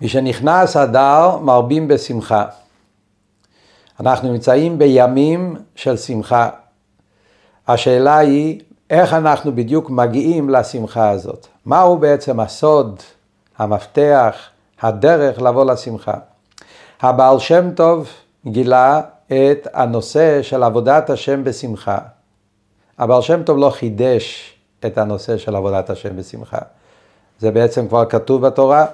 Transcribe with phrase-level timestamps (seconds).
[0.00, 2.44] משנכנס אדר מרבים בשמחה.
[4.00, 6.48] אנחנו נמצאים בימים של שמחה.
[7.68, 11.46] השאלה היא איך אנחנו בדיוק מגיעים לשמחה הזאת.
[11.66, 13.02] מהו בעצם הסוד,
[13.58, 14.36] המפתח,
[14.80, 16.14] הדרך לבוא לשמחה.
[17.00, 18.08] הבעל שם טוב
[18.46, 21.98] גילה את הנושא של עבודת השם בשמחה.
[22.98, 24.54] הבעל שם טוב לא חידש
[24.86, 26.58] את הנושא של עבודת השם בשמחה.
[27.38, 28.86] זה בעצם כבר כתוב בתורה.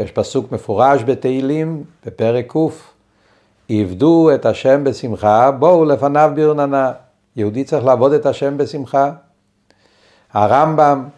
[0.00, 2.56] יש פסוק מפורש בתהילים, בפרק ק',
[3.68, 6.92] עבדו את השם בשמחה, בואו לפניו ברננה.
[7.36, 9.10] יהודי צריך לעבוד את השם בשמחה.
[10.32, 11.08] הרמב"ם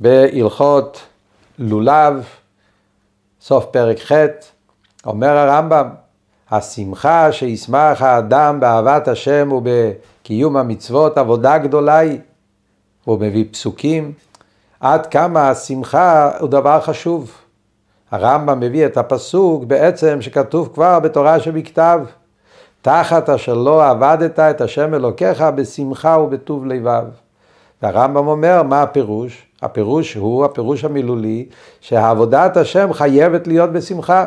[0.00, 1.02] בהלכות
[1.58, 2.24] לולב,
[3.40, 4.12] סוף פרק ח',
[5.06, 5.88] אומר הרמב"ם,
[6.50, 12.18] השמחה שישמח האדם באהבת השם ובקיום המצוות, עבודה גדולה היא.
[13.04, 14.12] הוא מביא פסוקים,
[14.80, 17.45] עד כמה השמחה הוא דבר חשוב.
[18.10, 22.00] הרמב"ם מביא את הפסוק בעצם שכתוב כבר בתורה שבכתב,
[22.82, 27.04] תחת אשר לא עבדת את השם אלוקיך בשמחה ובטוב לבב.
[27.82, 29.46] והרמב"ם אומר, מה הפירוש?
[29.62, 31.46] הפירוש הוא הפירוש המילולי,
[31.80, 34.24] שעבודת השם חייבת להיות בשמחה.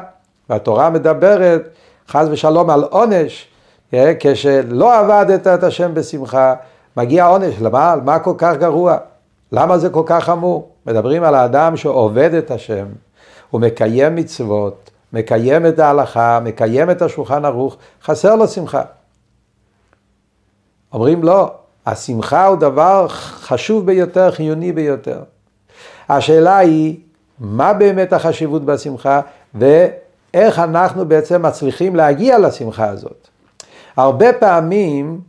[0.50, 1.70] והתורה מדברת,
[2.10, 3.48] חס ושלום, על עונש,
[3.94, 6.54] אה, כשלא עבדת את השם בשמחה,
[6.98, 7.56] מגיע עונש.
[7.62, 7.96] למה?
[8.06, 8.98] מה כל כך גרוע?
[9.52, 10.70] למה זה כל כך חמור?
[10.86, 12.86] מדברים על האדם שעובד את השם,
[13.50, 18.82] הוא מקיים מצוות, מקיים את ההלכה, מקיים את השולחן ערוך, חסר לו שמחה.
[20.94, 21.52] אומרים לא,
[21.86, 25.20] השמחה הוא דבר חשוב ביותר, חיוני ביותר.
[26.10, 26.98] השאלה היא,
[27.40, 29.22] מה באמת החשיבות בשמחה,
[29.56, 33.28] ואיך אנחנו בעצם מצליחים להגיע לשמחה הזאת.
[33.98, 35.22] הרבה פעמים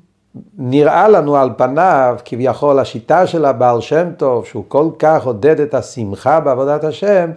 [0.58, 5.74] נראה לנו על פניו, כביכול השיטה של הבעל שם טוב, שהוא כל כך עודד את
[5.74, 7.30] השמחה בעבודת השם,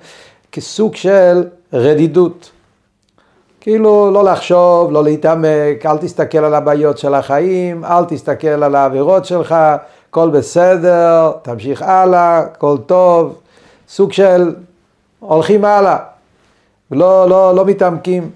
[0.54, 2.52] כסוג של רדידות.
[3.62, 9.26] כאילו לא לחשוב, לא להתעמק, אל תסתכל על הבעיות של החיים, אל תסתכל על העבירות
[9.26, 9.56] שלך,
[10.10, 13.40] הכל בסדר, תמשיך הלאה, הכל טוב,
[13.90, 14.56] סוג של
[15.20, 15.98] הולכים הלאה,
[16.92, 18.32] לא, לא, לא מתעמקים,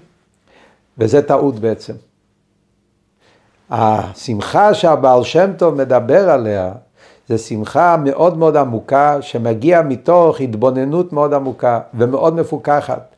[0.98, 1.94] וזה טעות בעצם.
[3.70, 6.72] השמחה שהבעל שם טוב מדבר עליה,
[7.28, 13.14] זה שמחה מאוד מאוד עמוקה, שמגיע מתוך התבוננות מאוד עמוקה ומאוד מפוכחת.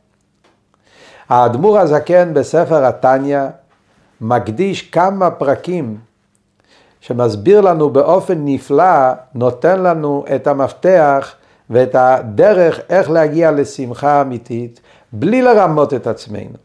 [1.28, 3.40] האדמו"ר הזקן בספר התניא
[4.20, 5.98] מקדיש כמה פרקים
[7.00, 11.34] שמסביר לנו באופן נפלא, נותן לנו את המפתח
[11.70, 14.80] ואת הדרך איך להגיע לשמחה אמיתית,
[15.12, 16.56] בלי לרמות את עצמנו.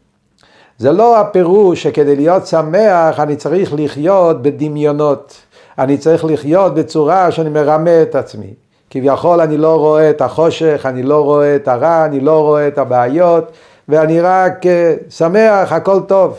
[0.78, 5.45] זה לא הפירוש שכדי להיות שמח אני צריך לחיות בדמיונות,
[5.78, 8.54] אני צריך לחיות בצורה שאני מרמה את עצמי.
[8.90, 12.78] כביכול אני לא רואה את החושך, אני לא רואה את הרע, אני לא רואה את
[12.78, 13.52] הבעיות,
[13.88, 16.38] ואני רק אה, שמח, הכל טוב.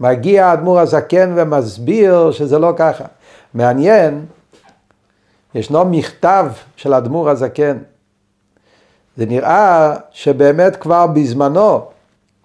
[0.00, 3.04] מגיע האדמו"ר הזקן ומסביר שזה לא ככה.
[3.54, 4.26] מעניין,
[5.54, 7.78] ישנו מכתב של האדמו"ר הזקן.
[9.16, 11.80] זה נראה שבאמת כבר בזמנו,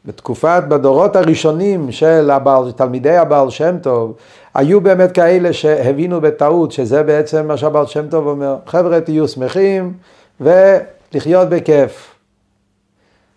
[0.06, 4.14] בתקופת, בדורות הראשונים של הבעל, תלמידי הבעל שם טוב,
[4.56, 9.94] היו באמת כאלה שהבינו בטעות שזה בעצם מה שהבעל שם טוב אומר, חבר'ה תהיו שמחים
[10.42, 12.16] ולחיות בכיף.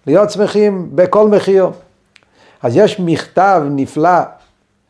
[0.06, 1.71] להיות שמחים בכל מחיר.
[2.62, 4.21] אז יש מכתב נפלא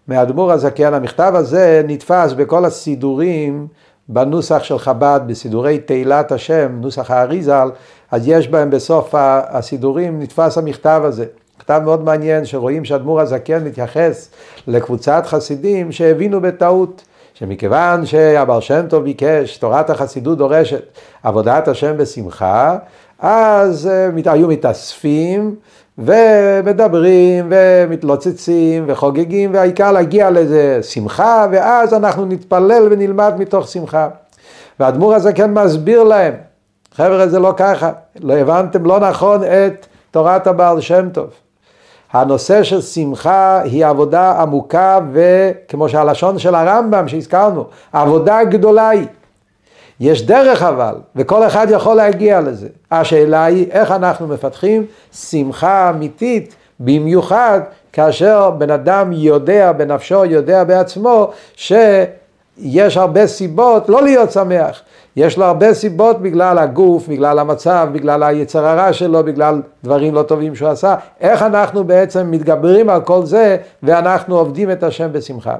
[0.09, 3.66] מאדמו"ר הזקן, המכתב הזה נתפס בכל הסידורים
[4.09, 7.71] בנוסח של חב"ד, בסידורי תהילת השם, נוסח האריזל,
[8.10, 11.27] אז יש בהם בסוף הסידורים נתפס המכתב הזה.
[11.70, 14.28] מכתב מאוד מעניין שרואים שאדמו"ר הזקן מתייחס
[14.66, 17.02] לקבוצת חסידים שהבינו בטעות
[17.34, 20.82] שמכיוון שהבר שם טוב ביקש, תורת החסידות דורשת
[21.22, 22.76] עבודת השם בשמחה,
[23.18, 25.54] אז אה, היו מתאספים
[25.98, 34.08] ומדברים ומתלוצצים וחוגגים והעיקר להגיע לאיזה שמחה ואז אנחנו נתפלל ונלמד מתוך שמחה.
[34.80, 36.34] והאדמו"ר הזה כן מסביר להם,
[36.94, 37.90] חבר'ה זה לא ככה,
[38.20, 41.30] לא הבנתם לא נכון את תורת הבעל שם טוב.
[42.13, 49.07] הנושא של שמחה היא עבודה עמוקה וכמו שהלשון של הרמב"ם שהזכרנו, עבודה גדולה היא.
[50.01, 52.69] יש דרך אבל, וכל אחד יכול להגיע לזה.
[52.91, 57.60] השאלה היא איך אנחנו מפתחים שמחה אמיתית, במיוחד
[57.93, 64.83] כאשר בן אדם יודע בנפשו, יודע בעצמו, שיש הרבה סיבות לא להיות שמח.
[65.18, 70.22] יש לו הרבה סיבות בגלל הגוף, בגלל המצב, בגלל היצר הרע שלו, בגלל דברים לא
[70.22, 70.94] טובים שהוא עשה.
[71.20, 75.54] איך אנחנו בעצם מתגברים על כל זה ואנחנו עובדים את השם בשמחה.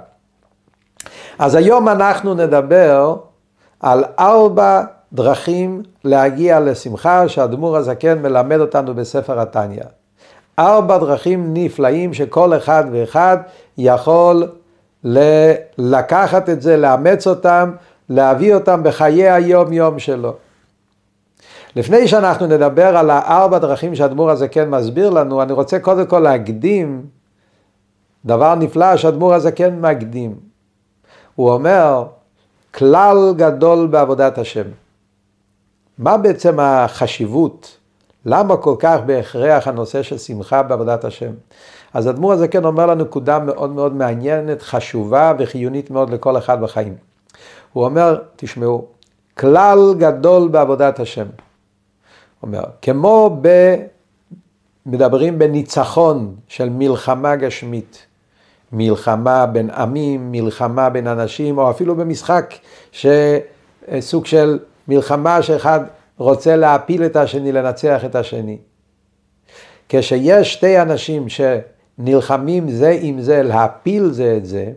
[1.38, 3.16] אז היום אנחנו נדבר
[3.81, 4.82] על ארבע
[5.12, 9.82] דרכים להגיע לשמחה שהאדמו"ר הזקן מלמד אותנו בספר התניא.
[10.58, 13.37] ארבע דרכים נפלאים שכל אחד ואחד
[13.78, 14.49] יכול
[15.78, 17.70] לקחת את זה, לאמץ אותם,
[18.10, 20.34] להביא אותם בחיי היום יום שלו.
[21.76, 27.06] לפני שאנחנו נדבר על הארבע דרכים שהאדמו"ר הזקן מסביר לנו, אני רוצה קודם כל להקדים
[28.25, 30.34] דבר נפלא שהאדמו"ר הזקן מקדים.
[31.34, 32.06] הוא אומר,
[32.75, 34.64] כלל גדול בעבודת השם.
[35.99, 37.76] מה בעצם החשיבות?
[38.26, 41.32] למה כל כך בהכרח הנושא של שמחה בעבודת השם?
[41.94, 46.61] אז אדמו"ר הזה כן אומר לנו נקודה מאוד מאוד מעניינת, חשובה וחיונית מאוד לכל אחד
[46.61, 47.07] בחיים.
[47.78, 48.86] הוא אומר, תשמעו,
[49.38, 51.26] כלל גדול בעבודת השם.
[52.40, 53.76] הוא אומר, כמו ב...
[54.86, 58.06] מדברים בניצחון של מלחמה גשמית,
[58.72, 62.54] מלחמה בין עמים, מלחמה בין אנשים, או אפילו במשחק,
[62.92, 64.58] שסוג של
[64.88, 65.80] מלחמה שאחד
[66.16, 68.58] רוצה להפיל את השני, לנצח את השני.
[69.88, 74.72] כשיש שתי אנשים שנלחמים זה עם זה, להפיל זה את זה,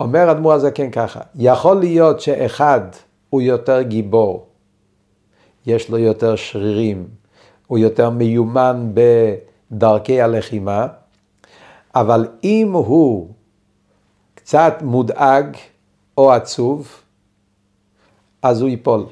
[0.00, 2.80] אומר אדמו"ר הזקן ככה, יכול להיות שאחד
[3.30, 4.46] הוא יותר גיבור,
[5.66, 7.08] יש לו יותר שרירים,
[7.66, 10.86] הוא יותר מיומן בדרכי הלחימה,
[11.94, 13.28] אבל אם הוא
[14.34, 15.56] קצת מודאג
[16.18, 16.88] או עצוב,
[18.42, 19.06] אז הוא ייפול,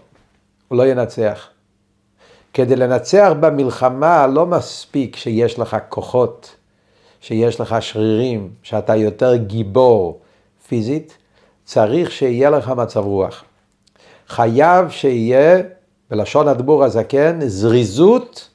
[0.69, 1.49] הוא לא ינצח.
[2.53, 6.57] כדי לנצח במלחמה לא מספיק שיש לך כוחות,
[7.21, 10.21] שיש לך שרירים, שאתה יותר גיבור
[10.69, 11.17] פיזית,
[11.65, 13.45] צריך שיהיה לך מצב רוח.
[14.29, 15.63] חייב שיהיה,
[16.11, 18.49] בלשון הדבור הזקן, זריזות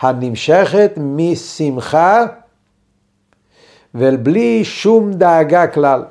[0.00, 2.24] הנמשכת משמחה
[3.94, 6.02] ובלי שום דאגה כלל.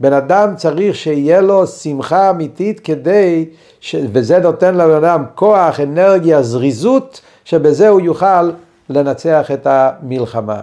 [0.00, 3.48] בן אדם צריך שיהיה לו שמחה אמיתית כדי,
[3.80, 3.96] ש...
[4.12, 8.50] וזה נותן לבן אדם כוח, אנרגיה, זריזות, שבזה הוא יוכל
[8.88, 10.60] לנצח את המלחמה.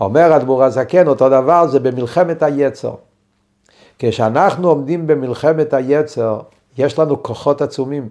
[0.00, 2.94] אומר אדמו"ר הזקן, אותו דבר זה במלחמת היצר.
[4.02, 6.40] כשאנחנו עומדים במלחמת היצר,
[6.78, 8.08] יש לנו כוחות עצומים.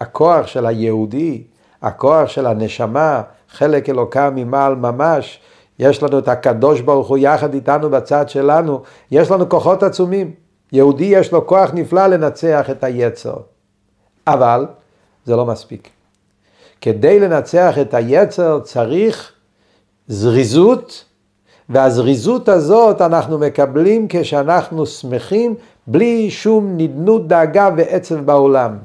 [0.00, 1.42] הכוח של היהודי,
[1.82, 5.40] הכוח של הנשמה, חלק אלוקה ממעל ממש,
[5.78, 10.32] יש לנו את הקדוש ברוך הוא יחד איתנו בצד שלנו, יש לנו כוחות עצומים.
[10.72, 13.36] יהודי יש לו כוח נפלא לנצח את היצר.
[14.26, 14.66] אבל
[15.24, 15.90] זה לא מספיק.
[16.80, 19.32] כדי לנצח את היצר צריך
[20.08, 21.04] זריזות,
[21.68, 25.54] והזריזות הזאת אנחנו מקבלים כשאנחנו שמחים
[25.86, 28.78] בלי שום נדנות, דאגה ועצב בעולם.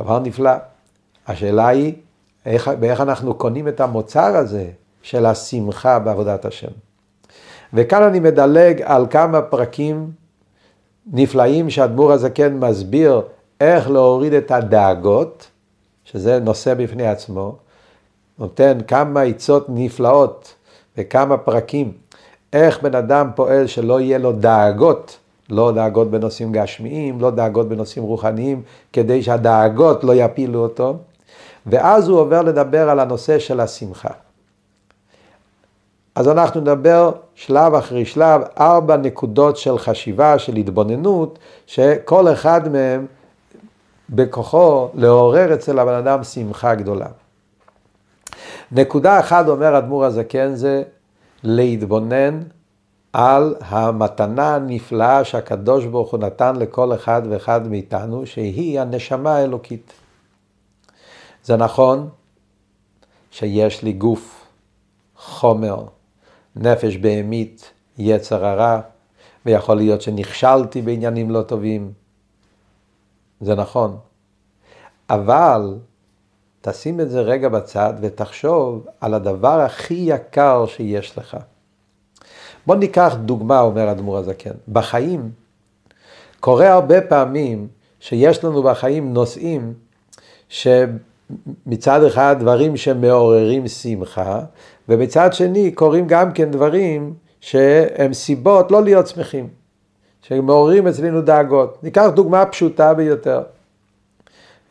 [0.00, 0.50] דבר נפלא.
[1.26, 1.92] השאלה היא,
[2.46, 4.70] איך, באיך אנחנו קונים את המוצר הזה?
[5.02, 6.70] של השמחה בעבודת השם.
[7.74, 10.10] וכאן אני מדלג על כמה פרקים
[11.12, 13.22] נפלאים שאדמו"ר הזקן מסביר
[13.60, 15.46] איך להוריד את הדאגות,
[16.04, 17.56] שזה נושא בפני עצמו,
[18.38, 20.54] נותן כמה עצות נפלאות
[20.98, 21.92] וכמה פרקים,
[22.52, 25.18] איך בן אדם פועל שלא יהיה לו דאגות,
[25.50, 30.96] לא דאגות בנושאים גשמיים, לא דאגות בנושאים רוחניים, כדי שהדאגות לא יפילו אותו,
[31.66, 34.12] ואז הוא עובר לדבר על הנושא של השמחה.
[36.14, 43.06] אז אנחנו נדבר שלב אחרי שלב, ארבע נקודות של חשיבה, של התבוננות, שכל אחד מהם
[44.10, 47.06] בכוחו לעורר אצל הבן אדם שמחה גדולה.
[48.72, 50.82] נקודה אחת אומר אדמו"ר הזקן זה
[51.42, 52.40] להתבונן
[53.12, 59.92] על המתנה הנפלאה שהקדוש ברוך הוא נתן לכל אחד ואחד מאיתנו, שהיא הנשמה האלוקית.
[61.44, 62.08] זה נכון
[63.30, 64.46] שיש לי גוף,
[65.16, 65.84] חומר,
[66.56, 68.80] נפש בהמית, יצר הרע,
[69.46, 71.92] ויכול להיות שנכשלתי בעניינים לא טובים.
[73.40, 73.98] זה נכון.
[75.10, 75.74] אבל
[76.60, 81.36] תשים את זה רגע בצד ותחשוב על הדבר הכי יקר שיש לך.
[82.66, 84.50] בוא ניקח דוגמה, אומר אדמו"ר הזקן.
[84.72, 85.30] בחיים
[86.40, 87.68] קורה הרבה פעמים
[88.00, 89.74] שיש לנו בחיים נושאים
[90.48, 90.66] ש...
[91.66, 94.40] מצד אחד דברים שמעוררים שמחה,
[94.88, 99.48] ומצד שני קורים גם כן דברים שהם סיבות לא להיות שמחים,
[100.22, 101.84] שמעוררים אצלנו דאגות.
[101.84, 103.42] ניקח דוגמה פשוטה ביותר.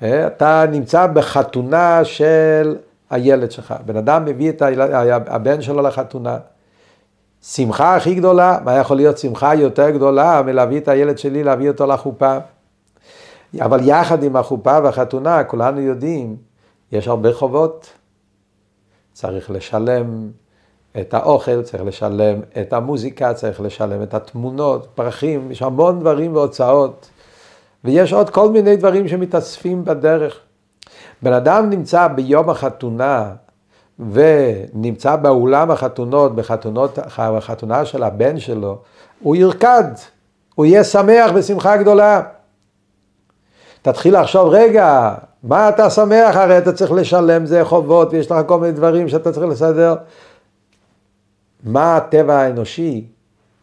[0.03, 2.75] אה, אתה נמצא בחתונה של
[3.09, 4.61] הילד שלך, בן אדם מביא את
[5.27, 6.37] הבן שלו לחתונה.
[7.41, 11.85] שמחה הכי גדולה, מה יכול להיות שמחה יותר גדולה מלהביא את הילד שלי, להביא אותו
[11.87, 12.37] לחופה?
[13.61, 16.35] אבל יחד עם החופה והחתונה, כולנו יודעים
[16.91, 17.89] יש הרבה חובות.
[19.13, 20.29] צריך לשלם
[20.99, 27.09] את האוכל, צריך לשלם את המוזיקה, צריך לשלם את התמונות, פרחים, יש המון דברים והוצאות.
[27.83, 30.39] ויש עוד כל מיני דברים שמתאספים בדרך.
[31.21, 33.33] בן אדם נמצא ביום החתונה
[34.11, 38.77] ונמצא באולם החתונות, בחתונות, בחתונה של הבן שלו,
[39.19, 39.83] הוא ירקד,
[40.55, 42.21] הוא יהיה שמח בשמחה גדולה.
[43.81, 46.35] תתחיל לחשוב, רגע, מה אתה שמח?
[46.35, 49.95] הרי אתה צריך לשלם זה חובות ויש לך כל מיני דברים שאתה צריך לסדר.
[51.63, 53.07] מה הטבע האנושי?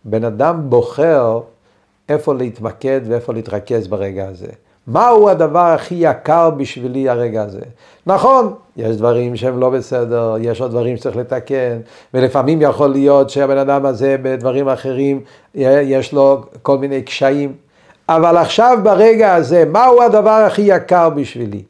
[0.05, 1.41] בן אדם בוחר
[2.09, 4.47] איפה להתמקד ואיפה להתרכז ברגע הזה.
[4.87, 7.61] מהו הדבר הכי יקר בשבילי הרגע הזה?
[8.07, 11.79] נכון, יש דברים שהם לא בסדר, יש עוד דברים שצריך לתקן,
[12.15, 15.21] ולפעמים יכול להיות שהבן אדם הזה בדברים אחרים
[15.55, 17.53] יש לו כל מיני קשיים,
[18.09, 21.63] אבל עכשיו ברגע הזה, מהו הדבר הכי יקר בשבילי?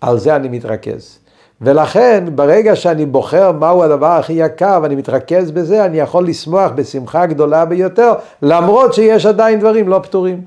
[0.00, 1.18] על זה אני מתרכז.
[1.60, 7.26] ולכן ברגע שאני בוחר מהו הדבר הכי יקר ואני מתרכז בזה, אני יכול לשמוח בשמחה
[7.26, 10.40] גדולה ביותר, למרות שיש עדיין דברים לא פתורים.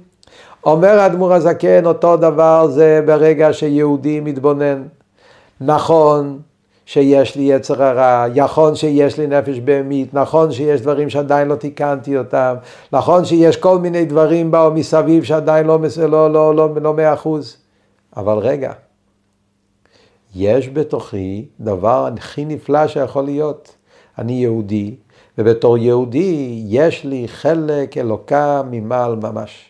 [0.65, 4.83] אומר האדמו"ר הזקן, אותו דבר זה ברגע שיהודי מתבונן.
[5.61, 6.39] נכון
[6.85, 12.17] שיש לי יצר הרע, נכון שיש לי נפש בהמית, נכון שיש דברים שעדיין לא תיקנתי
[12.17, 12.55] אותם,
[12.93, 17.13] נכון שיש כל מיני דברים באו מסביב שעדיין לא מאה לא, לא, לא, לא, לא
[17.13, 17.57] אחוז.
[18.17, 18.71] אבל רגע,
[20.39, 23.75] יש בתוכי דבר הכי נפלא שיכול להיות.
[24.17, 24.95] אני יהודי,
[25.37, 29.69] ובתור יהודי יש לי חלק אלוקה ממעל ממש.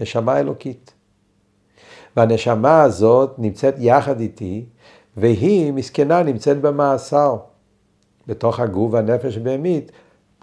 [0.00, 0.92] נשמה אלוקית.
[2.16, 4.64] והנשמה הזאת נמצאת יחד איתי,
[5.16, 7.36] והיא מסכנה נמצאת במאסר,
[8.26, 9.92] בתוך הגוף והנפש בהמית,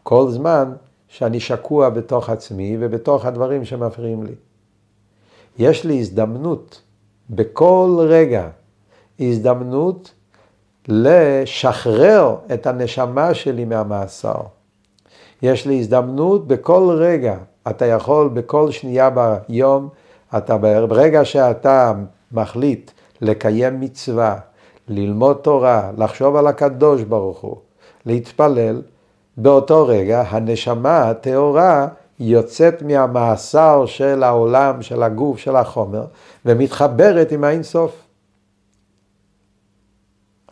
[0.03, 0.73] כל זמן
[1.07, 4.35] שאני שקוע בתוך עצמי ובתוך הדברים שמפריעים לי.
[5.57, 6.81] יש לי הזדמנות
[7.29, 8.49] בכל רגע
[9.19, 10.13] הזדמנות
[10.87, 14.41] לשחרר את הנשמה שלי מהמאסר.
[15.41, 17.35] יש לי הזדמנות בכל רגע,
[17.69, 19.89] אתה יכול בכל שנייה ביום,
[20.37, 21.93] אתה ברגע שאתה
[22.31, 22.91] מחליט
[23.21, 24.35] לקיים מצווה,
[24.87, 27.57] ללמוד תורה, לחשוב על הקדוש ברוך הוא,
[28.05, 28.81] להתפלל,
[29.37, 31.87] באותו רגע הנשמה הטהורה
[32.19, 36.05] יוצאת מהמאסר של העולם, של הגוף, של החומר,
[36.45, 38.02] ומתחברת עם האינסוף.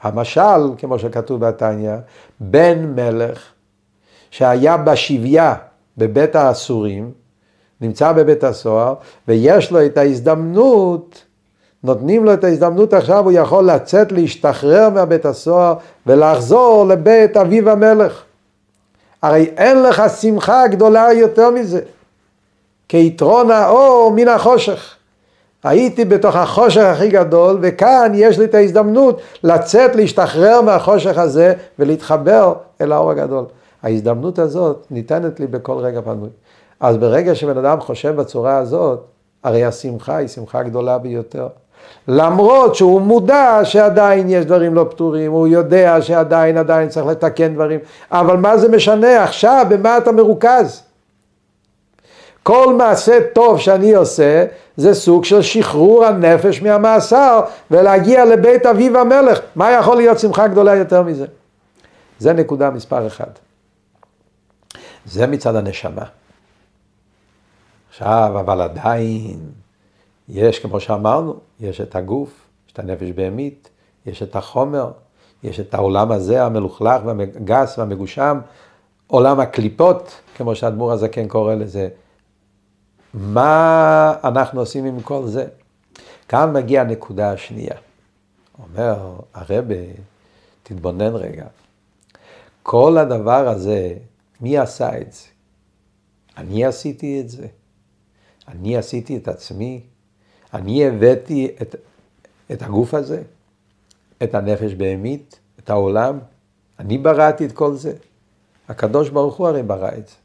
[0.01, 1.95] המשל, כמו שכתוב בתניא,
[2.39, 3.39] בן מלך
[4.31, 5.55] שהיה בשביה
[5.97, 7.11] בבית האסורים,
[7.81, 8.93] נמצא בבית הסוהר,
[9.27, 11.23] ויש לו את ההזדמנות,
[11.83, 15.73] נותנים לו את ההזדמנות עכשיו, הוא יכול לצאת, להשתחרר מהבית הסוהר
[16.07, 18.23] ולחזור לבית אביו המלך.
[19.21, 21.81] הרי אין לך שמחה גדולה יותר מזה,
[22.89, 24.95] כיתרון האור מן החושך.
[25.63, 32.53] הייתי בתוך החושך הכי גדול, וכאן יש לי את ההזדמנות לצאת, להשתחרר מהחושך הזה ולהתחבר
[32.81, 33.45] אל האור הגדול.
[33.83, 36.29] ההזדמנות הזאת ניתנת לי בכל רגע פנוי.
[36.79, 38.99] אז ברגע שבן אדם חושב בצורה הזאת,
[39.43, 41.47] הרי השמחה היא שמחה גדולה ביותר.
[42.07, 47.79] למרות שהוא מודע שעדיין יש דברים לא פתורים, הוא יודע שעדיין עדיין צריך לתקן דברים,
[48.11, 50.83] אבל מה זה משנה עכשיו, במה אתה מרוכז?
[52.43, 54.45] כל מעשה טוב שאני עושה
[54.81, 59.39] זה סוג של שחרור הנפש מהמאסר ולהגיע לבית אביו המלך.
[59.55, 61.25] מה יכול להיות שמחה גדולה יותר מזה?
[62.19, 63.29] זה נקודה מספר אחד.
[65.05, 66.05] זה מצד הנשמה.
[67.89, 69.39] עכשיו, אבל עדיין
[70.29, 72.29] יש, כמו שאמרנו, יש את הגוף,
[72.67, 73.69] יש את הנפש בהמית,
[74.05, 74.91] יש את החומר,
[75.43, 78.39] יש את העולם הזה המלוכלך והגס והמגושם,
[79.07, 81.89] עולם הקליפות, כמו שהאדמו"ר הזקן קורא לזה.
[83.13, 85.47] מה אנחנו עושים עם כל זה?
[86.27, 87.75] כאן מגיעה הנקודה השנייה.
[88.63, 89.75] אומר הרבה,
[90.63, 91.45] תתבונן רגע,
[92.63, 93.93] כל הדבר הזה,
[94.41, 95.27] מי עשה את זה?
[96.37, 97.47] אני עשיתי את זה.
[98.47, 99.81] אני עשיתי את עצמי.
[100.53, 101.75] אני הבאתי את,
[102.51, 103.23] את הגוף הזה,
[104.23, 106.19] את הנפש בהמית, את העולם.
[106.79, 107.93] אני בראתי את כל זה.
[108.69, 110.15] הקדוש ברוך הוא הרי ברא את זה.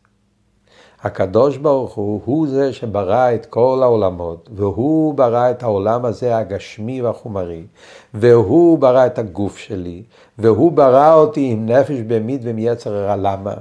[1.06, 7.02] הקדוש ברוך הוא, הוא זה שברא את כל העולמות, והוא ברא את העולם הזה הגשמי
[7.02, 7.66] והחומרי,
[8.14, 10.02] והוא ברא את הגוף שלי,
[10.38, 13.16] והוא ברא אותי עם נפש בהמית ומיצר רע.
[13.16, 13.54] למה?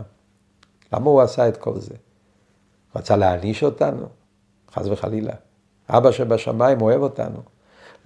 [0.94, 1.94] למה הוא עשה את כל זה?
[2.96, 4.06] רצה להעניש אותנו?
[4.74, 5.34] חס וחלילה.
[5.90, 7.40] אבא שבשמיים אוהב אותנו.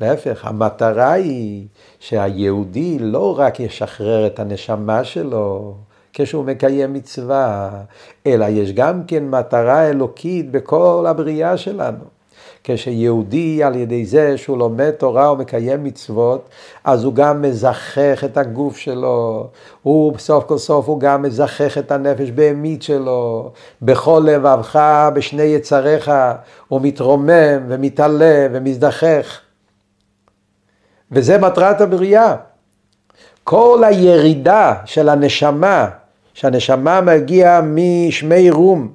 [0.02, 1.68] להפך, המטרה היא
[2.00, 5.76] שהיהודי לא רק ישחרר את הנשמה שלו,
[6.22, 7.70] כשהוא מקיים מצווה,
[8.28, 12.04] אלא יש גם כן מטרה אלוקית בכל הבריאה שלנו.
[12.64, 16.50] כשיהודי על ידי זה שהוא לומד תורה ומקיים מצוות,
[16.84, 19.48] אז הוא גם מזכך את הגוף שלו,
[19.84, 24.80] הוא סוף כל סוף הוא גם מזכך את הנפש בהמית שלו, בכל לבבך,
[25.14, 26.12] בשני יצריך,
[26.68, 29.40] הוא מתרומם ומתעלה ומזדחך.
[31.12, 32.36] וזה מטרת הבריאה.
[33.44, 35.90] כל הירידה של הנשמה,
[36.40, 38.88] שהנשמה מגיעה משמי רום,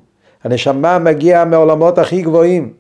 [0.45, 2.73] הנשמה מגיעה מעולמות הכי גבוהים,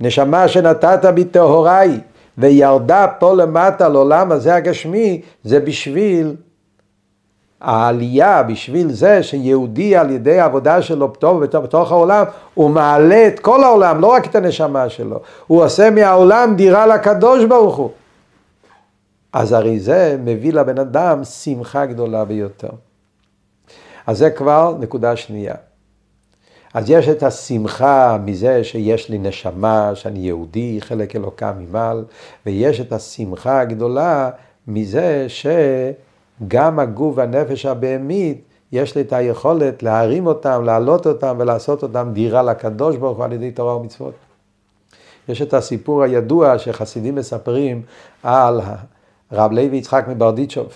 [0.00, 2.00] נשמה שנתת בטהוריי
[2.38, 6.36] וירדה פה למטה לעולם הזה הגשמי, זה בשביל
[7.60, 12.24] העלייה, בשביל זה שיהודי על ידי העבודה שלו טוב בתוך העולם,
[12.54, 17.44] הוא מעלה את כל העולם, לא רק את הנשמה שלו, הוא עושה מהעולם דירה לקדוש
[17.44, 17.90] ברוך הוא.
[19.32, 22.87] אז הרי זה מביא לבן אדם שמחה גדולה ביותר.
[24.08, 25.54] אז זה כבר נקודה שנייה.
[26.74, 32.04] אז יש את השמחה מזה שיש לי נשמה, שאני יהודי, חלק אלוקה ממעל,
[32.46, 34.30] ויש את השמחה הגדולה
[34.68, 42.10] מזה שגם הגוף והנפש הבהמית, יש לי את היכולת להרים אותם, להעלות אותם ולעשות אותם
[42.12, 44.14] דירה לקדוש ברוך הוא על ידי תורה ומצוות.
[45.28, 47.82] יש את הסיפור הידוע שחסידים מספרים
[48.22, 48.60] על
[49.32, 50.72] רב לוי יצחק מברדיצ'וב,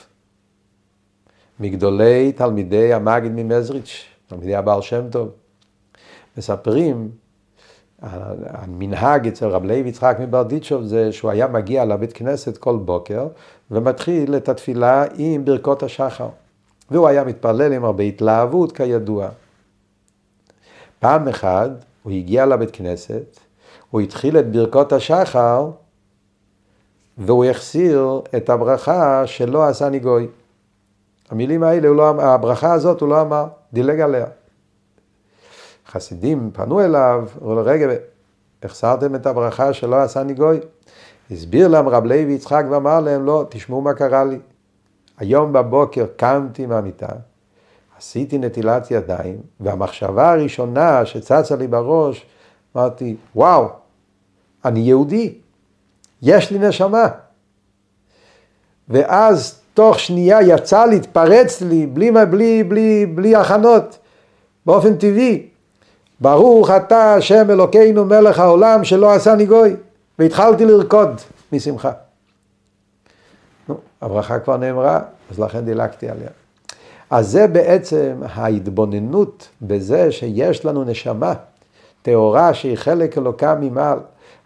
[1.62, 5.28] מגדולי תלמידי המגיד ממזריץ', תלמידי הבעל שם טוב.
[6.37, 7.11] מספרים,
[8.02, 13.28] המנהג אצל רב לוי יצחק מברדיצ'וב זה שהוא היה מגיע לבית כנסת כל בוקר
[13.71, 16.28] ומתחיל את התפילה עם ברכות השחר.
[16.90, 19.28] והוא היה מתפלל עם הרבה התלהבות כידוע.
[20.99, 21.71] פעם אחת
[22.02, 23.38] הוא הגיע לבית כנסת,
[23.90, 25.71] הוא התחיל את ברכות השחר
[27.19, 30.26] והוא החסיר את הברכה שלא עשה ניגוי.
[31.33, 34.27] המילים האלה, לא, הברכה הזאת הוא לא אמר, דילג עליה.
[35.87, 37.87] חסידים פנו אליו, אמרו לו, רגע,
[38.62, 40.61] החסרתם את הברכה שלא עשה ניגוי?
[41.31, 44.39] הסביר להם רב לוי יצחק ואמר להם, לא, תשמעו מה קרה לי.
[45.19, 47.09] היום בבוקר קמתי מהמיטה,
[47.99, 52.27] עשיתי נטילת ידיים, והמחשבה הראשונה שצצה לי בראש,
[52.77, 53.69] אמרתי, וואו,
[54.65, 55.35] אני יהודי,
[56.23, 57.07] יש לי נשמה.
[58.89, 63.99] ואז תוך שנייה יצא לי, התפרץ לי, בלי, בלי, בלי, בלי הכנות,
[64.67, 65.47] באופן טבעי.
[66.21, 69.76] ברוך אתה השם אלוקינו מלך העולם שלא עשני גוי.
[70.19, 71.21] והתחלתי לרקוד
[71.52, 71.93] משמחה.
[73.69, 76.28] נו, הברכה כבר נאמרה, אז לכן דילגתי עליה.
[77.11, 81.35] אז זה בעצם ההתבוננות בזה שיש לנו נשמה
[82.02, 83.99] טהורה שהיא חלק אלוקה ממעל.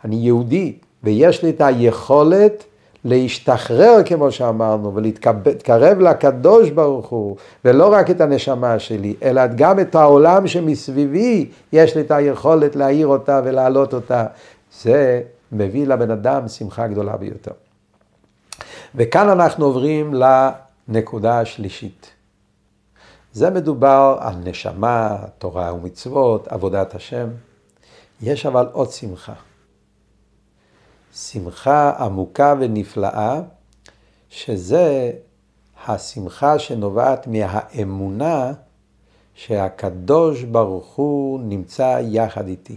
[0.05, 2.65] אני יהודי, ויש לי את היכולת
[3.05, 9.95] להשתחרר, כמו שאמרנו, ולהתקרב לקדוש ברוך הוא, ולא רק את הנשמה שלי, אלא גם את
[9.95, 14.27] העולם שמסביבי, יש לי את היכולת להאיר אותה ולהעלות אותה.
[14.83, 17.53] זה מביא לבן אדם שמחה גדולה ביותר.
[18.95, 20.15] וכאן אנחנו עוברים
[20.89, 22.11] לנקודה השלישית.
[23.33, 27.29] זה מדובר על נשמה, תורה ומצוות, עבודת השם.
[28.23, 29.33] יש אבל עוד שמחה.
[31.17, 33.41] שמחה עמוקה ונפלאה,
[34.31, 35.13] שזה
[35.87, 38.53] השמחה שנובעת מהאמונה
[39.35, 42.77] שהקדוש ברוך הוא נמצא יחד איתי.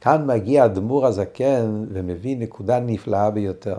[0.00, 3.76] כאן מגיע אדמו"ר הזקן ומביא נקודה נפלאה ביותר.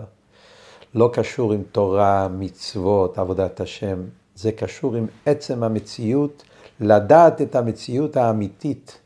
[0.94, 4.02] לא קשור עם תורה, מצוות, עבודת השם,
[4.34, 6.42] זה קשור עם עצם המציאות,
[6.80, 8.98] לדעת את המציאות האמיתית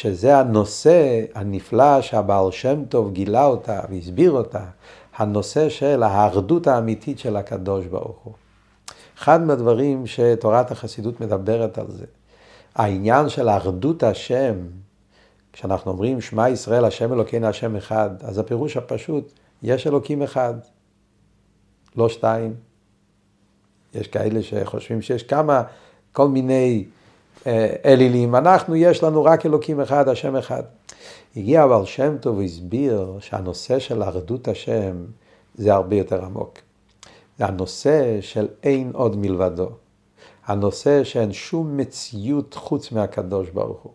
[0.00, 4.64] שזה הנושא הנפלא שהבעל שם טוב גילה אותה והסביר אותה,
[5.16, 8.34] הנושא של האחדות האמיתית של הקדוש ברוך הוא.
[9.18, 12.04] אחד מהדברים שתורת החסידות מדברת על זה,
[12.74, 14.54] העניין של אחדות השם,
[15.52, 19.32] כשאנחנו אומרים שמע ישראל השם אלוקינו השם אחד, אז הפירוש הפשוט,
[19.62, 20.54] יש אלוקים אחד,
[21.96, 22.54] לא שתיים.
[23.94, 25.62] יש כאלה שחושבים שיש כמה,
[26.12, 26.84] כל מיני
[27.84, 30.62] אלילים, אנחנו יש לנו רק אלוקים אחד, השם אחד.
[31.36, 34.96] הגיע אבל שם טוב והסביר שהנושא של אחדות השם
[35.54, 36.58] זה הרבה יותר עמוק.
[37.38, 39.68] זה הנושא של אין עוד מלבדו.
[40.46, 43.92] הנושא שאין שום מציאות חוץ מהקדוש ברוך הוא.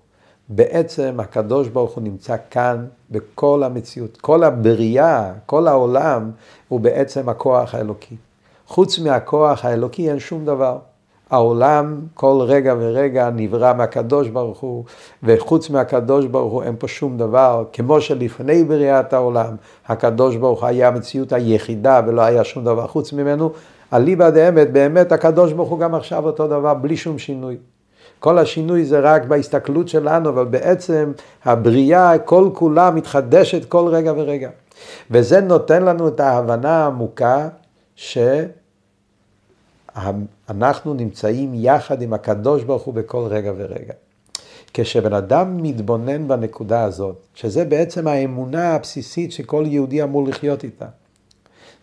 [0.49, 4.17] בעצם הקדוש ברוך הוא נמצא כאן בכל המציאות.
[4.17, 6.31] כל הבריאה, כל העולם,
[6.67, 8.15] הוא בעצם הכוח האלוקי.
[8.67, 10.77] חוץ מהכוח האלוקי אין שום דבר.
[11.29, 14.83] העולם כל רגע ורגע נברא מהקדוש ברוך הוא,
[15.23, 19.55] וחוץ מהקדוש ברוך הוא אין פה שום דבר, כמו שלפני בריאת העולם,
[19.87, 23.51] הקדוש ברוך הוא היה המציאות היחידה ולא היה שום דבר חוץ ממנו,
[23.93, 27.57] אליבא דאמת, באמת הקדוש ברוך הוא גם עכשיו אותו דבר, בלי שום שינוי.
[28.19, 31.11] כל השינוי זה רק בהסתכלות שלנו, אבל בעצם
[31.45, 34.49] הבריאה כל כולה מתחדשת כל רגע ורגע.
[35.11, 37.47] וזה נותן לנו את ההבנה העמוקה
[39.97, 43.93] שאנחנו נמצאים יחד עם הקדוש ברוך הוא בכל רגע ורגע.
[44.73, 50.85] כשבן אדם מתבונן בנקודה הזאת, שזה בעצם האמונה הבסיסית שכל יהודי אמור לחיות איתה.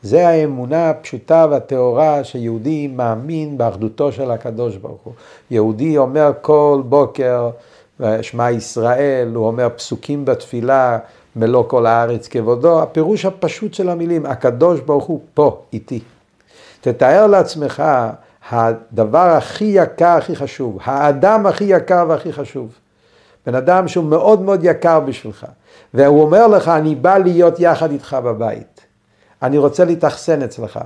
[0.03, 5.14] זה האמונה הפשוטה והטהורה שיהודי מאמין באחדותו של הקדוש ברוך הוא.
[5.51, 7.51] יהודי אומר כל בוקר
[8.23, 10.99] שמע ישראל, הוא אומר פסוקים בתפילה,
[11.37, 16.01] מלוא כל הארץ כבודו, הפירוש הפשוט של המילים, הקדוש ברוך הוא פה, איתי.
[16.81, 17.83] תתאר לעצמך
[18.51, 22.75] הדבר הכי יקר, הכי חשוב, האדם הכי יקר והכי חשוב.
[23.47, 25.47] בן אדם שהוא מאוד מאוד יקר בשבילך,
[25.95, 28.81] והוא אומר לך, אני בא להיות יחד איתך בבית.
[29.43, 30.81] אני רוצה להתאכסן אצלך.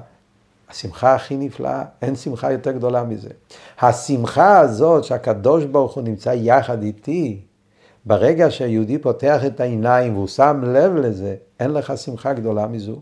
[0.71, 3.29] השמחה הכי נפלאה, אין שמחה יותר גדולה מזה.
[3.81, 7.41] השמחה הזאת שהקדוש ברוך הוא נמצא יחד איתי,
[8.05, 13.01] ברגע שהיהודי פותח את העיניים והוא שם לב לזה, אין לך שמחה גדולה מזו.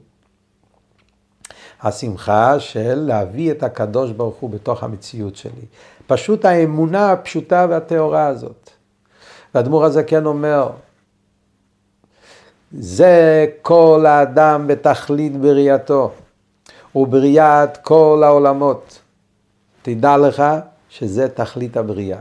[1.82, 5.66] השמחה של להביא את הקדוש ברוך הוא בתוך המציאות שלי.
[6.06, 8.70] פשוט האמונה הפשוטה והטהורה הזאת.
[9.54, 10.70] והדמור הזה כן אומר,
[12.72, 16.10] זה כל האדם בתכלית בריאתו,
[16.94, 18.98] ובריאת כל העולמות.
[19.82, 20.42] תדע לך
[20.88, 22.20] שזה תכלית הבריאה.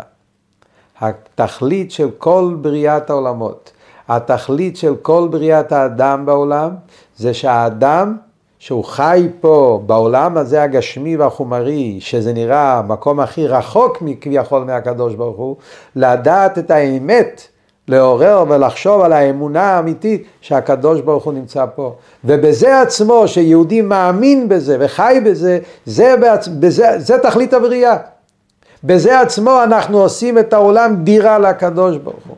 [1.02, 3.72] התכלית של כל בריאת העולמות,
[4.08, 6.76] התכלית של כל בריאת האדם בעולם,
[7.18, 8.18] זה שהאדם
[8.62, 15.38] שהוא חי פה בעולם הזה הגשמי והחומרי, שזה נראה המקום הכי רחוק כביכול מהקדוש ברוך
[15.38, 15.56] הוא,
[15.96, 17.42] לדעת את האמת
[17.88, 21.96] לעורר ולחשוב על האמונה האמיתית שהקדוש ברוך הוא נמצא פה.
[22.26, 26.48] ובזה עצמו, שיהודי מאמין בזה וחי בזה, זה, בעצ...
[26.48, 27.98] בזה, זה תכלית הבריאה.
[28.84, 32.38] בזה עצמו אנחנו עושים את העולם דירה לקדוש ברוך הוא.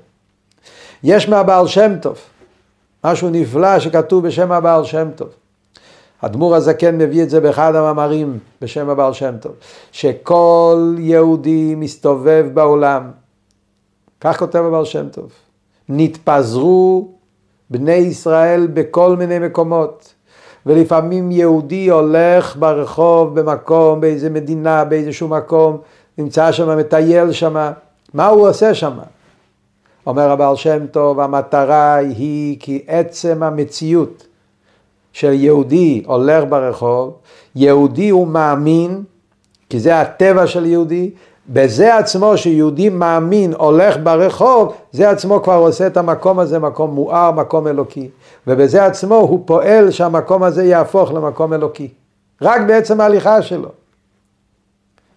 [1.03, 2.17] יש מהבעל שם טוב,
[3.03, 5.42] משהו נפלא שכתוב בשם הבעל שם טוב.
[6.23, 9.51] הדמור הזקן מביא את זה באחד המאמרים בשם הבעל שם טוב,
[9.91, 13.11] שכל יהודי מסתובב בעולם,
[14.21, 15.31] כך כותב הבעל שם טוב,
[15.89, 17.11] נתפזרו
[17.69, 20.13] בני ישראל בכל מיני מקומות.
[20.65, 25.77] ולפעמים יהודי הולך ברחוב, במקום, באיזה מדינה, באיזשהו מקום,
[26.17, 27.71] נמצא שם, מטייל שם,
[28.13, 28.97] מה הוא עושה שם?
[30.07, 34.27] אומר הבעל שם טוב, המטרה היא כי עצם המציאות
[35.13, 37.13] של יהודי הולך ברחוב,
[37.55, 39.03] יהודי הוא מאמין,
[39.69, 41.11] כי זה הטבע של יהודי,
[41.49, 47.31] בזה עצמו שיהודי מאמין הולך ברחוב, זה עצמו כבר עושה את המקום הזה מקום מואר,
[47.31, 48.09] מקום אלוקי.
[48.47, 51.89] ובזה עצמו הוא פועל שהמקום הזה יהפוך למקום אלוקי.
[52.41, 53.69] רק בעצם ההליכה שלו.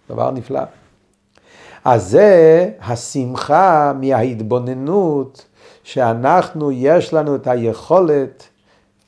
[0.09, 0.61] דבר נפלא.
[1.85, 5.45] אז זה השמחה מההתבוננות
[5.83, 8.47] שאנחנו, יש לנו את היכולת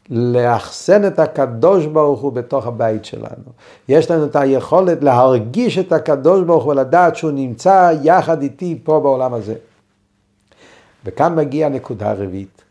[0.10, 3.52] לאחסן את הקדוש ברוך הוא בתוך הבית שלנו.
[3.90, 9.00] יש לנו את היכולת להרגיש את הקדוש ברוך הוא ולדעת שהוא נמצא יחד איתי פה
[9.00, 9.56] בעולם הזה.
[11.06, 12.64] וכאן מגיעה הנקודה הרביעית.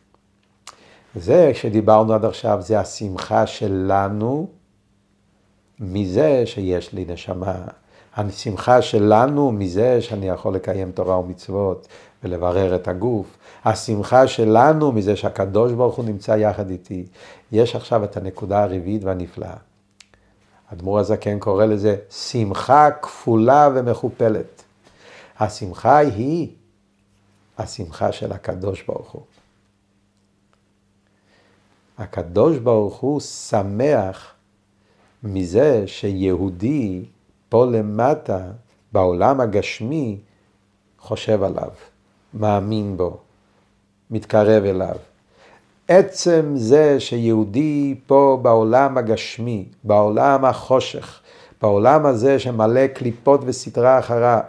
[1.16, 4.46] זה שדיברנו עד עכשיו, זה השמחה שלנו
[5.80, 7.54] מזה שיש לי נשמה.
[8.16, 11.88] השמחה שלנו מזה שאני יכול לקיים תורה ומצוות
[12.24, 13.36] ולברר את הגוף.
[13.64, 17.06] השמחה שלנו מזה שהקדוש ברוך הוא נמצא יחד איתי.
[17.52, 19.56] יש עכשיו את הנקודה הרביעית והנפלאה.
[20.72, 24.62] אדמו"ר הזקן קורא לזה שמחה כפולה ומכופלת.
[25.38, 26.48] השמחה היא
[27.58, 29.22] השמחה של הקדוש ברוך הוא.
[31.98, 34.34] הקדוש ברוך הוא שמח
[35.22, 37.04] מזה שיהודי
[37.48, 38.50] פה למטה,
[38.92, 40.18] בעולם הגשמי,
[40.98, 41.70] חושב עליו,
[42.38, 43.16] מאמין בו,
[44.10, 44.96] מתקרב אליו.
[45.88, 51.20] עצם זה שיהודי פה בעולם הגשמי, בעולם החושך,
[51.62, 54.40] בעולם הזה שמלא קליפות וסתרה אחריו,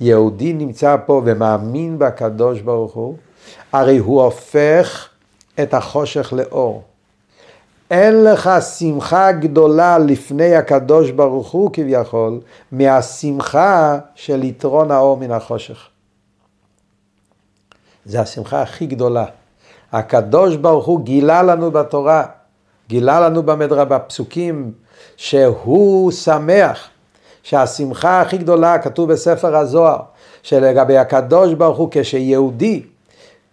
[0.00, 3.16] יהודי נמצא פה ומאמין בקדוש ברוך הוא,
[3.72, 5.08] הרי הוא הופך
[5.62, 6.82] את החושך לאור.
[7.90, 12.40] אין לך שמחה גדולה לפני הקדוש ברוך הוא כביכול,
[12.72, 15.88] מהשמחה של יתרון האור מן החושך.
[18.06, 19.24] זה השמחה הכי גדולה.
[19.92, 22.24] הקדוש ברוך הוא גילה לנו בתורה,
[22.88, 24.72] גילה לנו במדרה, בפסוקים,
[25.16, 26.88] שהוא שמח,
[27.42, 29.98] שהשמחה הכי גדולה, כתוב בספר הזוהר,
[30.42, 32.82] שלגבי הקדוש ברוך הוא כשיהודי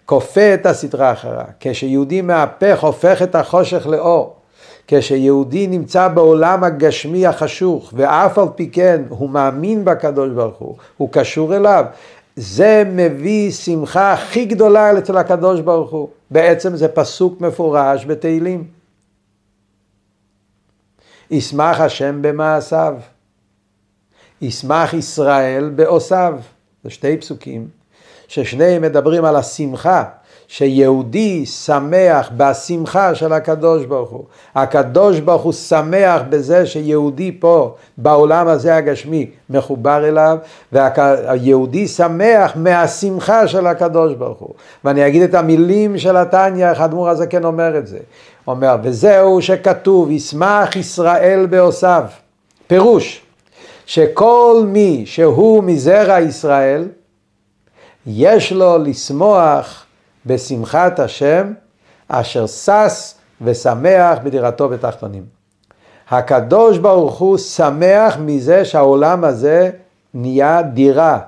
[0.06, 4.36] כופה את הסדרה אחרה, כשיהודי מהפך הופך את החושך לאור,
[4.88, 11.10] כשיהודי נמצא בעולם הגשמי החשוך ואף על פי כן הוא מאמין בקדוש ברוך הוא, הוא
[11.12, 11.86] קשור אליו,
[12.42, 16.10] זה מביא שמחה הכי גדולה אצל הקדוש ברוך הוא.
[16.32, 18.68] בעצם זה פסוק מפורש בתהילים.
[21.32, 22.96] ישמח השם במעשיו,
[24.42, 26.40] ישמח ישראל בעושיו.
[26.84, 27.68] זה שתי פסוקים,
[28.28, 30.04] ששניהם מדברים על השמחה
[30.52, 34.24] שיהודי שמח בשמחה של הקדוש ברוך הוא.
[34.56, 40.38] הקדוש ברוך הוא שמח בזה שיהודי פה בעולם הזה הגשמי מחובר אליו
[40.72, 44.54] והיהודי שמח מהשמחה של הקדוש ברוך הוא.
[44.86, 48.00] ואני אגיד את המילים של התניא, איך האדמו"ר הזקן אומר את זה.
[48.48, 52.04] אומר, וזהו שכתוב, ישמח ישראל בעושיו.
[52.68, 53.22] פירוש,
[53.86, 56.88] שכל מי שהוא מזרע ישראל,
[58.08, 59.86] יש לו לשמוח
[60.26, 61.54] בשמחת השם,
[62.08, 65.24] אשר שש ושמח בדירתו בתחתונים.
[66.10, 69.70] הקדוש ברוך הוא שמח מזה שהעולם הזה
[70.14, 71.20] נהיה דירה.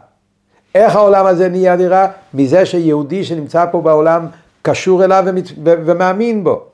[0.76, 2.08] איך העולם הזה נהיה דירה?
[2.34, 4.28] מזה שיהודי שנמצא פה בעולם
[4.62, 5.26] קשור אליו
[5.64, 6.66] ומאמין בו.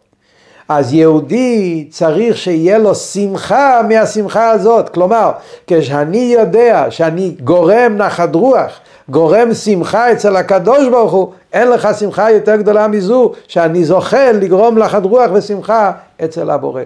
[0.69, 4.89] אז יהודי צריך שיהיה לו שמחה מהשמחה הזאת.
[4.89, 5.31] כלומר,
[5.67, 8.79] כשאני יודע שאני גורם נחת רוח,
[9.09, 14.77] גורם שמחה אצל הקדוש ברוך הוא, אין לך שמחה יותר גדולה מזו, שאני זוכה לגרום
[14.77, 15.91] נחת רוח ושמחה
[16.23, 16.81] אצל הבורא.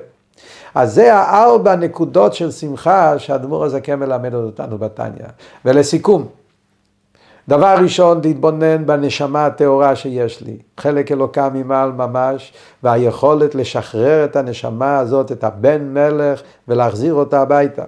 [0.76, 5.26] אז זה הארבע נקודות של שמחה שהאדמו"ר הזקן מלמד אותנו בתניא.
[5.65, 6.26] ולסיכום,
[7.47, 12.53] דבר ראשון, להתבונן בנשמה הטהורה שיש לי, חלק אלוקה ממעל ממש,
[12.84, 17.84] והיכולת לשחרר את הנשמה הזאת, את הבן מלך, ולהחזיר אותה הביתה.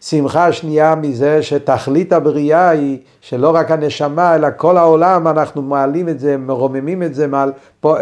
[0.00, 6.20] שמחה שנייה מזה שתכלית הבריאה היא שלא רק הנשמה אלא כל העולם אנחנו מעלים את
[6.20, 7.96] זה, מרוממים את זה, מעל, פה,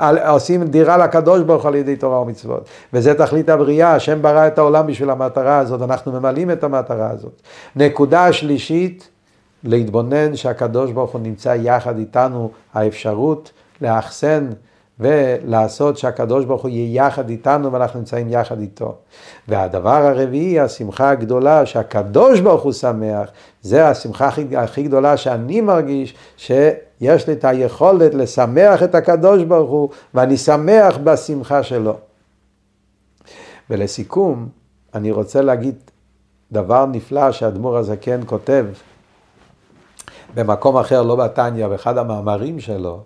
[0.00, 2.68] אה, עושים דירה לקדוש ברוך על ידי תורה ומצוות.
[2.92, 7.42] וזה תכלית הבריאה, השם ברא את העולם בשביל המטרה הזאת, אנחנו ממלאים את המטרה הזאת.
[7.76, 9.08] נקודה שלישית,
[9.64, 14.50] להתבונן שהקדוש ברוך הוא נמצא יחד איתנו, האפשרות לאחסן
[15.00, 18.94] ולעשות שהקדוש ברוך הוא יהיה יחד איתנו ואנחנו נמצאים יחד איתו.
[19.48, 23.28] והדבר הרביעי, השמחה הגדולה שהקדוש ברוך הוא שמח,
[23.62, 29.70] זה השמחה הכי, הכי גדולה שאני מרגיש, שיש לי את היכולת לשמח את הקדוש ברוך
[29.70, 31.96] הוא ואני שמח בשמחה שלו.
[33.70, 34.48] ולסיכום,
[34.94, 35.74] אני רוצה להגיד
[36.52, 38.66] דבר נפלא שהאדמו"ר הזקן כותב
[40.34, 43.00] במקום אחר, לא בתניא, באחד המאמרים שלו,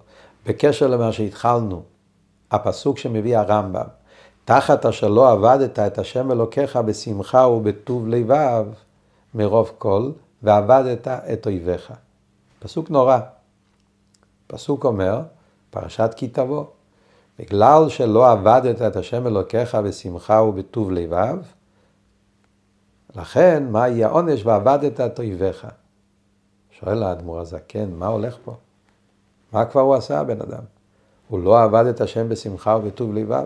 [0.46, 1.82] בקשר למה שהתחלנו,
[2.50, 3.86] הפסוק שמביא הרמב"ם,
[4.44, 8.66] תחת אשר לא עבדת את השם אלוקיך בשמחה ובטוב לבב
[9.34, 10.10] מרוב כל,
[10.42, 11.92] ועבדת את אויביך.
[12.58, 13.18] פסוק נורא.
[14.46, 15.20] פסוק אומר,
[15.70, 16.64] פרשת כי תבוא,
[17.38, 21.38] בגלל שלא עבדת את השם אלוקיך בשמחה ובטוב לבב,
[23.16, 25.66] לכן מה יהיה העונש ועבדת את אויביך.
[26.80, 28.54] שואל האדמו"ר הזקן, מה הולך פה?
[29.52, 30.62] מה כבר הוא עשה הבן אדם?
[31.28, 33.44] הוא לא עבד את השם בשמחה ובטוב לבב.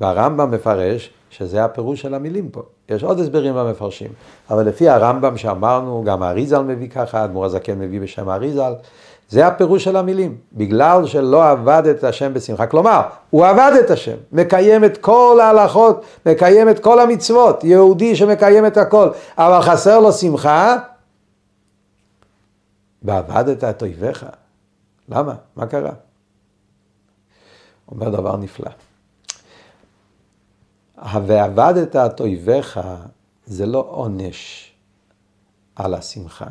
[0.00, 2.62] והרמב"ם מפרש שזה הפירוש של המילים פה.
[2.88, 4.10] יש עוד הסברים במפרשים,
[4.50, 8.72] אבל לפי הרמב"ם שאמרנו, גם האריזל מביא ככה, האדמו"ר הזקן מביא בשם האריזל,
[9.28, 12.66] זה הפירוש של המילים, בגלל שלא עבד את השם בשמחה.
[12.66, 18.66] כלומר, הוא עבד את השם, מקיים את כל ההלכות, מקיים את כל המצוות, יהודי שמקיים
[18.66, 19.08] את הכל,
[19.38, 20.76] אבל חסר לו שמחה,
[23.04, 24.26] ועבדת את אויביך.
[25.08, 25.34] למה?
[25.56, 25.92] מה קרה?
[27.88, 28.70] אומר דבר נפלא.
[31.26, 32.80] ועבדת את אויביך
[33.46, 34.72] זה לא עונש
[35.76, 36.46] על השמחה,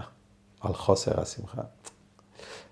[0.62, 1.62] על חוסר השמחה.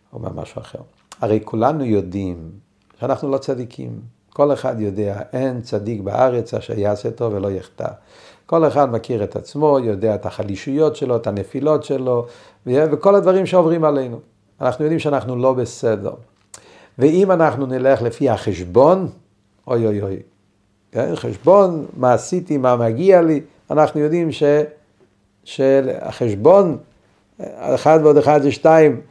[0.10, 0.80] הוא אומר משהו אחר.
[1.22, 2.52] הרי כולנו יודעים
[3.00, 4.02] שאנחנו לא צדיקים.
[4.34, 7.88] כל אחד יודע, אין צדיק בארץ אשר יעשה טוב ולא יחטא.
[8.46, 12.28] כל אחד מכיר את עצמו, יודע את החלישויות שלו, את הנפילות שלו,
[12.65, 14.19] וכל הדברים שעוברים עלינו.
[14.62, 16.13] אנחנו יודעים שאנחנו לא בסדר.
[17.00, 19.10] ואם אנחנו נלך לפי החשבון,
[19.67, 20.19] אוי אוי אוי,
[20.91, 21.15] כן?
[21.15, 24.43] חשבון, מה עשיתי, מה מגיע לי, אנחנו יודעים ש,
[25.43, 26.78] שהחשבון,
[27.60, 29.02] אחד ועוד אחד זה שתיים,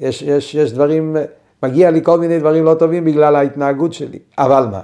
[0.00, 1.16] יש, יש, יש דברים,
[1.62, 4.18] מגיע לי כל מיני דברים לא טובים בגלל ההתנהגות שלי.
[4.38, 4.80] אבל מה?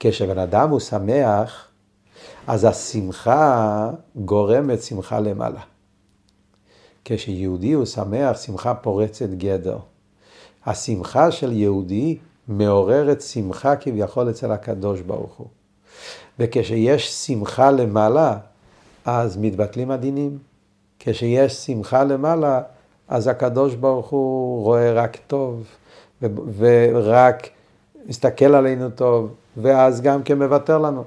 [0.00, 1.68] כשבן אדם הוא שמח,
[2.46, 5.60] אז השמחה גורמת שמחה למעלה.
[7.08, 9.78] כשיהודי הוא שמח, שמחה פורצת גדר.
[10.66, 15.46] השמחה של יהודי מעוררת שמחה כביכול אצל הקדוש ברוך הוא.
[16.38, 18.36] וכשיש שמחה למעלה,
[19.04, 20.38] אז מתבטלים הדינים.
[20.98, 22.62] כשיש שמחה למעלה,
[23.08, 25.64] אז הקדוש ברוך הוא רואה רק טוב,
[26.56, 27.48] ורק
[28.06, 31.04] מסתכל עלינו טוב, ואז גם כן מוותר לנו.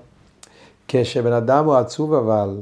[0.88, 2.58] כשבן אדם הוא עצוב אבל,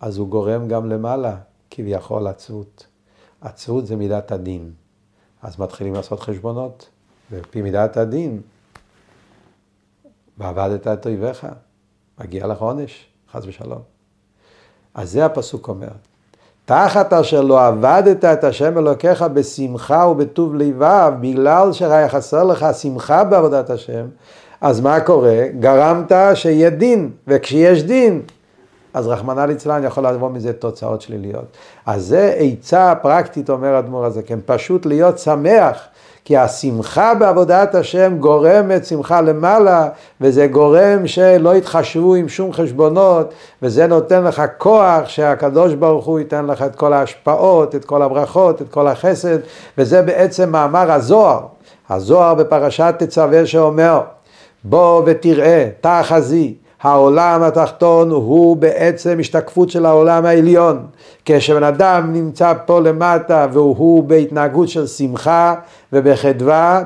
[0.00, 1.36] אז הוא גורם גם למעלה,
[1.78, 2.86] כביכול עצבות.
[3.40, 4.70] עצרות זה מידת הדין.
[5.42, 6.88] אז מתחילים לעשות חשבונות,
[7.30, 8.40] ועל מידת הדין,
[10.38, 11.46] ועבדת את אויביך,
[12.20, 13.82] מגיע לך עונש, חס ושלום.
[14.94, 15.88] אז זה הפסוק אומר.
[16.64, 23.24] תחת אשר לא עבדת את השם אלוקיך בשמחה ובטוב לבב, בגלל שהיה חסר לך שמחה
[23.24, 24.06] בעבודת השם,
[24.60, 25.44] אז מה קורה?
[25.60, 28.22] גרמת שיהיה דין, וכשיש דין,
[28.98, 31.44] אז רחמנא ליצלן יכול לבוא מזה תוצאות שליליות.
[31.86, 35.78] אז זה עצה פרקטית, אומר האדמו"ר הזה, כן, פשוט להיות שמח.
[36.24, 39.88] כי השמחה בעבודת השם גורמת שמחה למעלה,
[40.20, 46.46] וזה גורם שלא יתחשבו עם שום חשבונות, וזה נותן לך כוח שהקדוש ברוך הוא ייתן
[46.46, 49.38] לך את כל ההשפעות, את כל הברכות, את כל החסד,
[49.78, 51.40] וזה בעצם מאמר הזוהר.
[51.90, 54.00] הזוהר בפרשת תצווה שאומר,
[54.64, 56.54] בוא ותראה, תחזי.
[56.82, 60.86] העולם התחתון הוא בעצם השתקפות של העולם העליון.
[61.24, 65.54] כשבן אדם נמצא פה למטה והוא בהתנהגות של שמחה
[65.92, 66.82] ובחדווה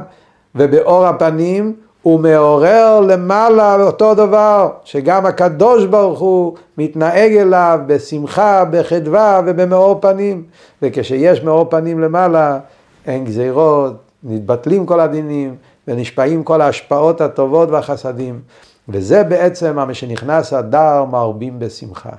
[0.55, 9.41] ובאור הפנים, הוא מעורר למעלה אותו דבר, שגם הקדוש ברוך הוא מתנהג אליו בשמחה, בחדווה
[9.47, 10.45] ובמאור פנים.
[10.83, 12.59] וכשיש מאור פנים למעלה,
[13.07, 13.93] אין גזירות,
[14.25, 15.57] מתבטלים כל הדינים
[15.89, 18.41] ונשפעים כל ההשפעות הטובות והחסדים.
[18.89, 22.11] וזה בעצם מה שנכנס אדר מרבים בשמחה.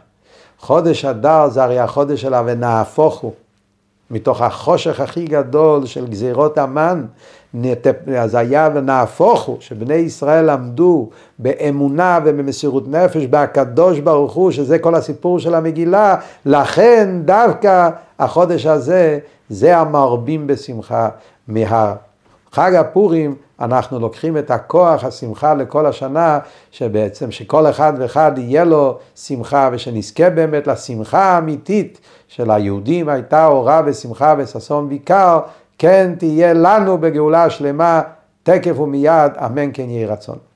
[0.60, 3.34] חודש אדר זה הרי החודש של ה"ונהפוך הוא".
[4.12, 7.06] מתוך החושך הכי גדול של גזירות המן,
[8.18, 14.96] אז היה ונהפוך הוא, שבני ישראל עמדו באמונה ובמסירות נפש בהקדוש ברוך הוא, שזה כל
[14.96, 21.10] הסיפור של המגילה, לכן דווקא החודש הזה, זה המרבים בשמחה.
[22.58, 26.40] מהחג הפורים אנחנו לוקחים את הכוח, השמחה לכל השנה,
[26.72, 33.82] שבעצם שכל אחד ואחד יהיה לו שמחה, ושנזכה באמת לשמחה האמיתית של היהודים הייתה אורה
[33.86, 35.40] ושמחה וששון ויקר,
[35.78, 38.02] כן תהיה לנו בגאולה שלמה,
[38.44, 40.53] תקף ומיד, אמן כן יהי רצון.